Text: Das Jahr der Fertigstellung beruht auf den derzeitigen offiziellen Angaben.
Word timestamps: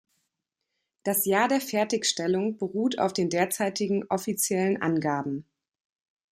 Das 1.03 1.25
Jahr 1.25 1.47
der 1.47 1.61
Fertigstellung 1.61 2.57
beruht 2.57 2.97
auf 2.97 3.13
den 3.13 3.29
derzeitigen 3.29 4.03
offiziellen 4.09 4.81
Angaben. 4.81 5.45